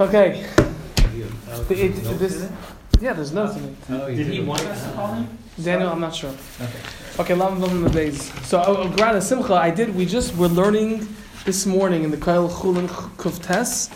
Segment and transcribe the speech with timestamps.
[0.00, 0.46] Okay.
[1.52, 2.48] Oh, The- it- this,
[3.00, 3.74] yeah, there's notes in it.
[3.90, 5.28] Oh, Did he want us to call him?
[5.62, 6.30] Daniel, I'm not sure.
[6.60, 6.78] Okay.
[7.18, 8.32] Okay, Lam Lam the days.
[8.46, 9.94] So, oh, oh, Grana Simcha, I did.
[9.94, 11.06] We just were learning
[11.44, 13.90] this morning in the Kail Chulin Kuftes,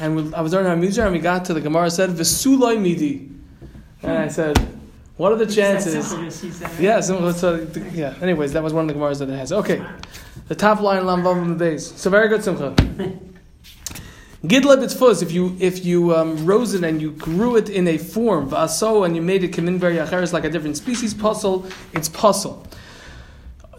[0.00, 2.80] and we, I was learning our music, and we got to the Gemara said Vesuloi
[2.80, 3.28] Midi,
[4.02, 4.56] and I said,
[5.16, 6.12] what are the chances?
[6.78, 8.14] Yeah, so, so, uh, yeah.
[8.22, 9.50] Anyways, that was one of the Gemaras that it has.
[9.50, 9.82] Okay,
[10.46, 11.92] the top line Lam Lam the days.
[12.00, 12.74] So very good Simcha.
[14.44, 17.98] Gidla b'tzfus, if you if you um, rose it and you grew it in a
[17.98, 22.64] form, v'aso, and you made it kamin like a different species, puzzle, it's puzzle.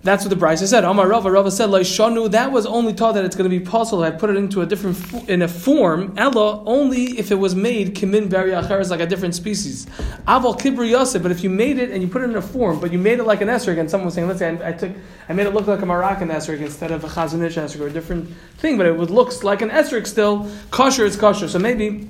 [0.02, 0.85] That's what the Brisa said.
[0.85, 4.02] Amar Rava, Rava said, shanu, that was only taught that it's going to be puzzle.
[4.02, 4.98] I put it into a different,
[5.30, 9.35] in a form, ella, only if it was made kimin beri acheres, like a different
[9.35, 9.88] species.
[10.26, 12.80] Aval kibri yosef, but if you made it and you put it in a form,
[12.80, 14.71] but you made it like an esrog, and someone was saying, let's say I, I
[14.71, 14.91] took,
[15.27, 17.88] I made it look like a Moroccan esrog instead of a Chazon Ish esrog or
[17.88, 20.49] a different thing, but it would looks like an esrog still.
[20.71, 22.07] Kosher is kosher, so maybe,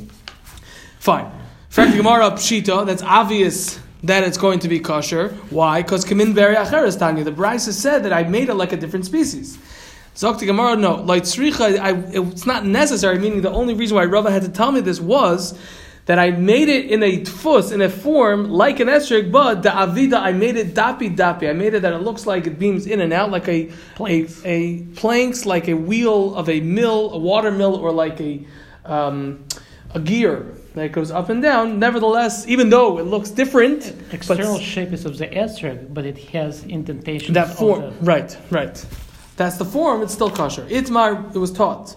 [1.00, 1.32] fine.
[1.70, 5.30] Fact Gemara pshita, that's obvious that it's going to be kosher.
[5.50, 5.82] Why?
[5.82, 7.24] Because kamin beri acheres tanya.
[7.24, 9.58] The Brisa said that I made it like a different species.
[10.16, 10.96] Zokti Gemara, no.
[10.96, 13.20] Like tzricha, I, it's not necessary.
[13.20, 15.58] Meaning, the only reason why Rava had to tell me this was
[16.06, 19.70] that I made it in a tfus, in a form like an esrog, but the
[19.70, 21.50] avida, I made it dapi dapi.
[21.50, 24.28] I made it that it looks like it beams in and out, like a a,
[24.44, 28.46] a planks, like a wheel of a mill, a water mill, or like a
[28.86, 29.46] um,
[29.94, 31.80] a gear that goes up and down.
[31.80, 36.18] Nevertheless, even though it looks different, External but shape is of the esrog, but it
[36.30, 37.34] has indentation.
[37.34, 38.86] that form, the- right, right.
[39.36, 40.02] That's the form.
[40.02, 40.64] It's still kosher.
[40.66, 41.96] Itmar, it was taught.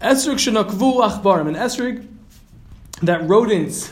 [0.00, 1.48] Esrig shenakvu achbarim.
[1.48, 2.06] An esrig
[3.02, 3.90] that rodents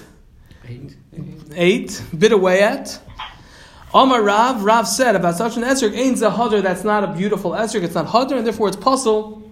[1.54, 2.98] ate, bit away at.
[3.94, 7.52] Amar Rav, Rav said about such an esrig, ain't a hadr, that's not a beautiful
[7.52, 9.50] esrig, it's not hadr, and therefore it's puzzle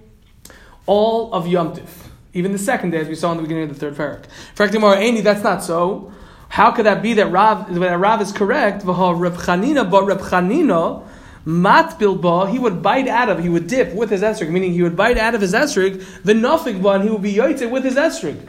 [0.86, 1.88] all of Yom Tif.
[2.34, 4.24] Even the second day, as we saw in the beginning of the third parak.
[4.56, 6.12] Fraktimar Aini, that's not so.
[6.48, 8.84] How could that be that Rav, that Rav is correct?
[8.84, 11.04] V'ha Chanina, but Chanina,
[11.44, 14.82] Mat bilba, he would bite out of, he would dip with his esrig, meaning he
[14.82, 17.84] would bite out of his esrig, the nafik ba, and he would be yoytze with
[17.84, 18.48] his esrig.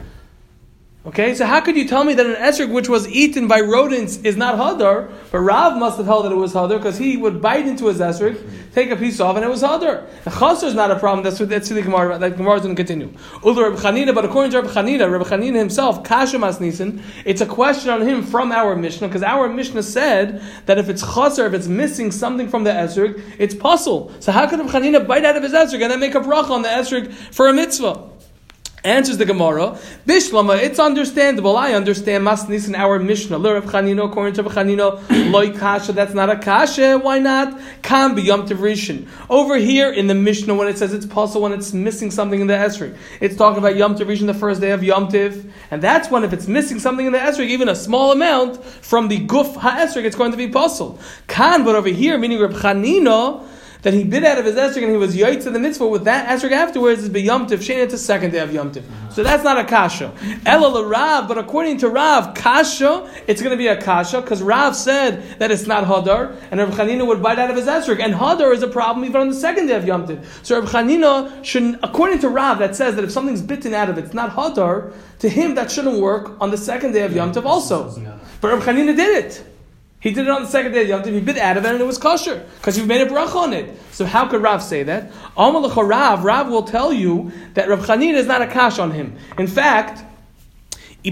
[1.06, 4.16] Okay, so how could you tell me that an esrog which was eaten by rodents
[4.24, 5.08] is not hadar?
[5.30, 8.00] But Rav must have held that it was hadar because he would bite into his
[8.00, 8.36] esrog,
[8.74, 10.04] take a piece off, and it was hadar.
[10.24, 11.22] The chaser is not a problem.
[11.22, 12.18] That's what that's the Gemara.
[12.18, 13.16] That Gemara is going to continue.
[13.44, 17.46] Ulu Reb Chanina, but according to Reb Chanina, Reb Chanina himself, kasha masnisin, it's a
[17.46, 21.54] question on him from our Mishnah because our Mishnah said that if it's chaser, if
[21.54, 24.10] it's missing something from the esrog, it's puzzle.
[24.18, 26.50] So how could Reb Chanina bite out of his esrog and then make a bracha
[26.50, 28.15] on the esrog for a mitzvah?
[28.86, 29.76] Answers the Gemara,
[30.06, 31.56] Bishlama, it's understandable.
[31.56, 33.36] I understand Masnis in our Mishnah.
[33.36, 35.02] L'Rav Chanino, according to Chanino,
[35.32, 36.96] Loi Kasha, that's not a Kasha.
[36.96, 37.60] Why not?
[37.82, 39.08] Kam B'Yom Tov Rishon.
[39.28, 42.46] Over here in the Mishnah, when it says it's possible when it's missing something in
[42.46, 45.50] the Esrog, it's talking about Yom Tov Rishon, the first day of Yom Tov.
[45.72, 49.08] And that's when if it's missing something in the Esrog, even a small amount from
[49.08, 51.00] the Guf HaEsrog, it's going to be possible.
[51.26, 53.48] Kan, but over here, meaning Rav Chanino,
[53.82, 56.04] that he bit out of his esrog and he was yoyt to the mitzvah with
[56.04, 58.82] that esrog afterwards is b'yom tiv shein it's a second day of yomtiv.
[59.12, 60.12] So that's not a kasha.
[60.44, 64.74] Ela Rav, but according to Rav, kasha it's going to be a kasha because Rav
[64.76, 68.14] said that it's not hadar and Rav Chanina would bite out of his esrog and
[68.14, 70.24] hadar is a problem even on the second day of yomtiv.
[70.44, 73.98] So Rav Chanina should, according to Rav, that says that if something's bitten out of
[73.98, 74.92] it, it's not hadar.
[75.20, 77.90] To him, that shouldn't work on the second day of yomtiv also.
[78.40, 79.55] But Rav Chanina did it.
[80.06, 81.12] He did it on the second day of Yom Tov.
[81.12, 83.52] He bit out of it and it was kosher because you've made a bracha on
[83.52, 83.76] it.
[83.90, 85.10] So how could Rav say that?
[85.36, 89.16] Amalacha Rav, Rav will tell you that Rav Chanina is not a kash on him.
[89.36, 90.04] In fact,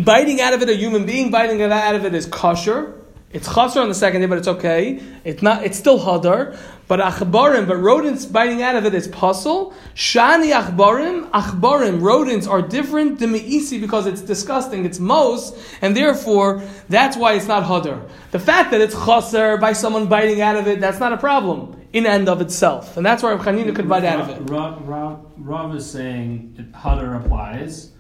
[0.05, 3.04] biting out of it, a human being biting out of it is kosher.
[3.35, 5.03] It's chaser on the second day, but it's okay.
[5.25, 5.65] It's not.
[5.65, 6.57] It's still hadar.
[6.87, 9.75] But achbarim, but rodents biting out of it is puzzle.
[9.95, 14.85] Shani achbarim, achbarim, rodents are different than meisi because it's disgusting.
[14.85, 15.53] It's mos,
[15.83, 18.09] and therefore that's why it's not hadar.
[18.31, 21.81] The fact that it's chaser by someone biting out of it, that's not a problem
[21.93, 24.51] in and of itself, and that's why Chanina could bite out of it.
[24.51, 27.93] Rav, Rav, Rav is saying Hadar applies,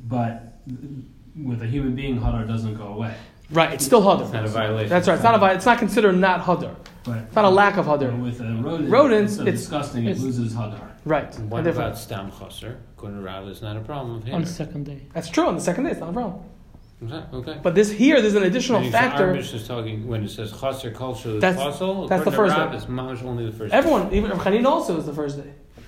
[0.00, 0.58] but
[1.42, 3.16] with a human being, Hadar doesn't go away.
[3.50, 4.22] Right, it's still hadar.
[4.24, 4.88] It's not a violation.
[4.88, 5.14] That's right.
[5.14, 5.38] It's not a.
[5.38, 6.76] vi- It's not considered not hadar.
[7.04, 8.16] But It's not a lack of hadar.
[8.22, 10.80] with a rodent, Rodents, it's so it's- disgusting, it loses Hadar.
[11.06, 11.34] Right.
[11.40, 12.76] What And about stam chaser?
[12.96, 15.00] According to Rav, it's not a problem of on the second day.
[15.14, 15.46] That's true.
[15.46, 16.42] On the second day, it's not a problem.
[17.32, 17.58] Okay.
[17.62, 19.32] But this here, there's an additional And factor.
[19.32, 22.06] Mishnah is talking when it says chaser culture is That's- puzzle.
[22.06, 22.76] that's the first to Rav, day.
[22.76, 23.72] It's only the first.
[23.72, 25.44] Everyone, even Chanina also is the first day.
[25.44, 25.82] Day.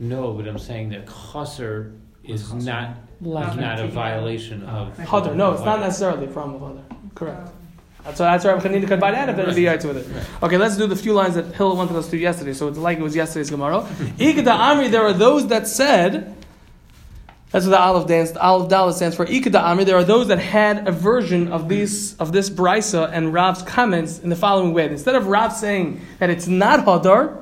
[0.00, 1.92] No, but I'm saying that chaser
[2.28, 5.34] is What's not Like is not a violation oh, of Hadar.
[5.34, 7.14] No, it's not necessarily a problem of Hadar.
[7.14, 7.48] Correct.
[7.48, 7.52] Oh.
[8.04, 10.42] That's why that's why Chanina could bite out of it and be right with it.
[10.42, 12.54] Okay, let's do the few lines that Hill wanted us to do yesterday.
[12.54, 13.82] So it's like it was yesterday's Gemara.
[14.18, 16.34] Igda Amri, there are those that said
[17.50, 19.26] That's what the olive dance, the olive dollar stands for.
[19.26, 19.86] Ikeda Amri.
[19.86, 24.18] There are those that had a version of these of this brisa and Rav's comments
[24.18, 24.86] in the following way.
[24.86, 27.36] Instead of Rav saying that it's not hadar,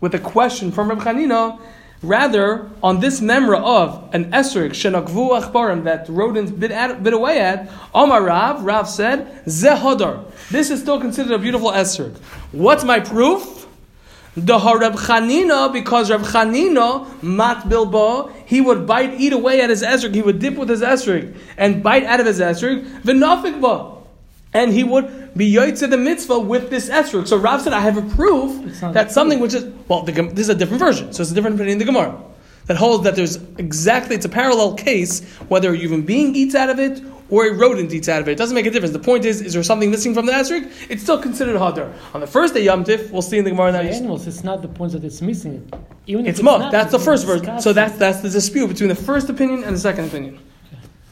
[0.00, 1.60] with a question from Reb Chanina,
[2.02, 7.40] rather on this memra of an esrik shenakvu achbarim that rodents bit, at, bit away
[7.40, 10.24] at, Omar Rav, Rav said, zehodar.
[10.50, 12.16] This is still considered a beautiful esrik.
[12.52, 13.66] What's my proof?
[14.36, 19.82] The Reb Chanina, because Reb Chanina, mat bilbo, he would bite, eat away at his
[19.82, 23.60] esrik, he would dip with his esrik, and bite out of his esrik, v'nafik
[24.54, 27.28] and he would be yoytze the mitzvah with this esrog.
[27.28, 30.48] So Rav said, I have a proof that something which is well, the, this is
[30.48, 32.18] a different version, so it's a different opinion in the Gemara
[32.66, 36.68] that holds that there's exactly it's a parallel case whether a human being eats out
[36.68, 38.32] of it or a rodent eats out of it.
[38.32, 38.92] It doesn't make a difference.
[38.92, 40.70] The point is, is there something missing from the esrog?
[40.90, 41.92] It's still considered hadar.
[42.14, 43.88] On the first day Yom Tif, we'll see in the Gemara The now.
[43.90, 45.74] animals, it's not the point that it's missing it.
[46.06, 46.60] Even if It's mud.
[46.60, 47.60] not, That's the first version.
[47.60, 50.38] So that's that's the dispute between the first opinion and the second opinion.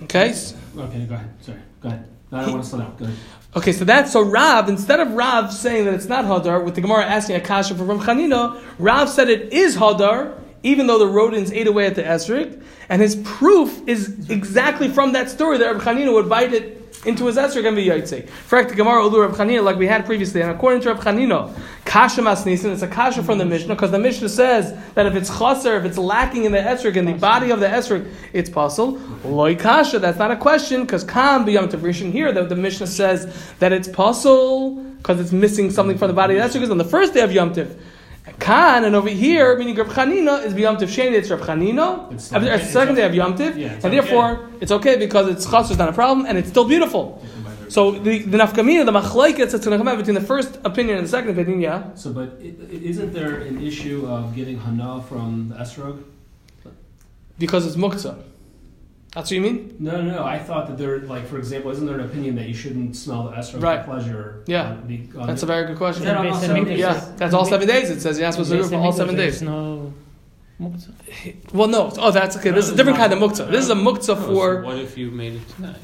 [0.04, 0.30] Okay.
[0.30, 1.30] Okay, go ahead.
[1.42, 2.08] Sorry, go ahead.
[2.30, 2.96] No, I don't want to slow down.
[2.96, 3.16] Go ahead.
[3.56, 4.68] Okay, so that's so Rav.
[4.68, 7.88] Instead of Rav saying that it's not hadar, with the Gemara asking a kasha from
[7.88, 12.02] Rav Chanina, Rav said it is hadar, even though the rodents ate away at the
[12.02, 16.82] esrik, and his proof is exactly from that story that Rav Chanina would bite it
[17.06, 18.28] into his esrik and be yaitse.
[18.48, 21.56] Correct the Gemara Ulu Rav Chanina, like we had previously, and according to Rav Chanina,
[21.86, 25.30] kasha masnisin, it's a kasha from the Mishnah because the Mishnah says that if it's
[25.38, 28.98] chaser, if it's lacking in the esrog, in the body of the esrog, it's possible.
[29.24, 33.32] Loi kasha, that's not a question because kam b'yom tavrishin here, the, the Mishnah says
[33.60, 36.78] that it's possible because it's missing something from the body of the esrik because on
[36.78, 37.80] the first day of Yom Tiv.
[38.40, 42.12] Khan and over here, meaning Rav Chanina, is Yom Tiv Sheni, it's Rav Chanina.
[42.12, 42.32] It's.
[42.32, 43.90] It's the second day of Yom Tiv, Yeah, and okay.
[43.90, 47.22] therefore it's okay because it's chaser is not a problem and it's still beautiful.
[47.68, 50.98] So the, the nafkamina, the machlaiket, that's going to come out between the first opinion
[50.98, 51.94] and the second opinion, yeah.
[51.94, 56.02] So, but i- i- isn't there an issue of getting hana from the esrog?
[57.38, 58.16] Because it's muktzah.
[59.14, 59.76] That's what you mean?
[59.78, 60.24] No, no, no.
[60.24, 63.24] I thought that there, like, for example, isn't there an opinion that you shouldn't smell
[63.24, 63.80] the esrog Right.
[63.80, 64.42] for pleasure?
[64.46, 64.72] Yeah.
[64.72, 66.04] on the- on That's a very good question.
[66.04, 66.78] That all seven days?
[66.78, 67.90] Yeah, that's all seven days.
[67.90, 69.40] It says you're not supposed to do it for all seven days.
[69.42, 69.92] No
[70.60, 70.92] muktzah.
[71.52, 71.92] Well, no.
[71.98, 72.50] Oh, that's okay.
[72.50, 73.50] This is a different kind of muktzah.
[73.50, 74.62] This is a muktzah No, so for.
[74.62, 75.76] what if you made it tonight?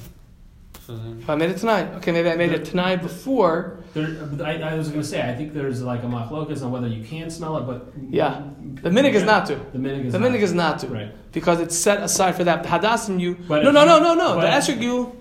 [1.20, 3.78] If I made it tonight, okay, maybe I made it tonight before.
[3.94, 4.08] There,
[4.44, 7.04] I, I was going to say, I think there's like a machlokas on whether you
[7.04, 8.42] can smell it, but Yeah.
[8.82, 9.54] The minig is not to.
[9.56, 10.86] The minig is The not minig is not to.
[10.88, 11.32] right.
[11.32, 12.62] Because it's set aside for that.
[12.62, 13.34] The hadassim you.
[13.48, 14.28] But no, no, you- no, no, no.
[14.36, 15.16] The but- esrog you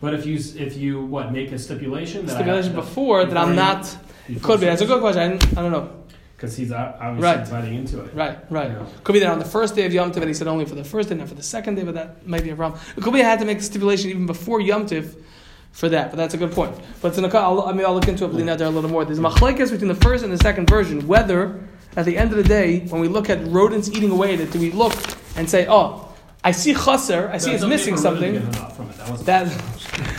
[0.00, 0.36] But if you
[0.66, 3.96] if you what make a stipulation that stipulation to- before that I'm not.
[4.28, 4.66] It could be.
[4.66, 5.22] That's a good question.
[5.22, 5.90] I, I don't know.
[6.38, 7.40] Because he's obviously Right.
[7.40, 8.14] inviting into it.
[8.14, 8.70] Right, right.
[8.70, 8.86] You know.
[9.02, 10.76] Could be that on the first day of Yom Tiv, and he said only for
[10.76, 12.80] the first day, not for the second day, but that might be a problem.
[12.96, 15.16] It could be I had to make the stipulation even before Yom Tiv
[15.72, 16.76] for that, but that's a good point.
[17.02, 19.04] But it's in a, I'll, I mean, I'll look into it, there a little more.
[19.04, 21.60] There's a machlekes between the first and the second version, whether
[21.96, 24.52] at the end of the day, when we look at rodents eating away at it,
[24.52, 24.94] do we look
[25.36, 26.04] and say, oh,
[26.44, 28.74] I see chaser, I see No, it's missing for Reuben to something.
[28.76, 28.96] from it.
[28.96, 30.17] That wasn't That,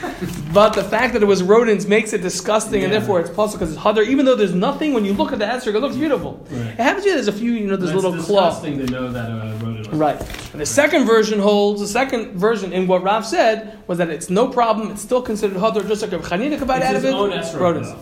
[0.54, 3.74] but the fact that it was rodents makes it disgusting, and therefore it's possible because
[3.75, 4.06] it's hadar.
[4.06, 6.45] Even though there's nothing, when you look at the answer, it looks beautiful.
[6.50, 6.68] Right.
[6.68, 7.16] It happens to you.
[7.16, 8.50] There's a few, you know, there's That's little claw.
[8.50, 9.33] disgusting to know that a
[9.63, 9.88] rodent.
[9.89, 10.19] was- Right.
[10.54, 14.30] And the second version holds, the second version in what Rav said was that it's
[14.30, 17.13] no problem, it's still considered hadar, just like if Chanina could bite out of it.
[17.13, 17.92] esrog, rodents.
[17.92, 17.98] though.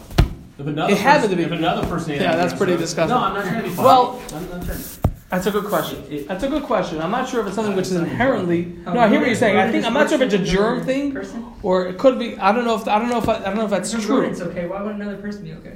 [0.59, 1.43] If another It happened to be.
[1.43, 3.15] If another person Yeah, that's pretty disgusting.
[3.15, 3.85] No, I'm not trying to be funny.
[3.87, 4.79] Well- I'm trying.
[5.29, 6.25] That's a good question.
[6.27, 7.01] That's a good question.
[7.01, 8.65] I'm not sure if it's something which is inherently.
[8.85, 9.57] No, I hear what you're saying.
[9.57, 11.17] I think I'm not sure if it's a germ thing,
[11.63, 12.37] or it could be.
[12.37, 14.19] I don't know if I don't know if I, I don't know if that's true.
[14.21, 14.67] rodent's okay.
[14.67, 15.75] Why would another person be okay?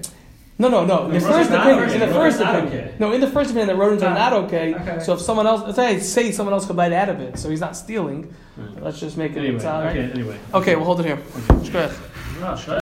[0.57, 1.07] No, no, no.
[1.07, 1.93] In the first rodents are not opinion, okay.
[1.95, 2.95] in the Rodents first are not opinion, okay.
[2.99, 4.75] no, in the first opinion, the rodents are Ah, not okay.
[4.75, 4.99] okay.
[5.03, 7.49] So if someone else, let's say, say someone else could bite out of it, so
[7.49, 8.31] he's not stealing.
[8.55, 8.83] Right.
[8.83, 9.39] Let's just make it.
[9.39, 9.97] Anyway, it's all right.
[9.97, 10.37] okay, anyway.
[10.53, 11.19] Okay, we'll hold it here.
[11.49, 11.91] Okay.